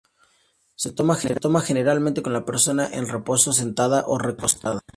Se 0.73 0.91
toma 0.93 1.13
generalmente 1.61 2.23
con 2.23 2.33
la 2.33 2.43
persona 2.43 2.89
en 2.91 3.07
reposo: 3.07 3.53
sentada, 3.53 4.03
o 4.07 4.17
recostada. 4.17 4.81